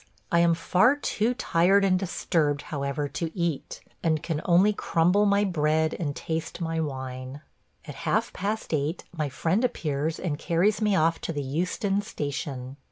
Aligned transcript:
I 0.31 0.39
am 0.39 0.55
far 0.55 0.95
too 0.95 1.35
tired 1.35 1.85
and 1.85 1.99
disturbed, 1.99 2.63
however, 2.73 3.07
to 3.09 3.29
eat, 3.37 3.81
and 4.01 4.23
can 4.23 4.41
only 4.45 4.73
crumble 4.73 5.27
my 5.27 5.43
bread 5.43 5.93
and 5.93 6.15
taste 6.15 6.59
my 6.59 6.79
wine. 6.79 7.41
At 7.85 7.93
half 8.01 8.33
past 8.33 8.73
eight 8.73 9.03
my 9.15 9.29
friend 9.29 9.63
appears 9.63 10.19
and 10.19 10.39
carries 10.39 10.81
me 10.81 10.95
off 10.95 11.21
to 11.21 11.31
the 11.33 11.43
Euston 11.43 12.01
station. 12.01 12.77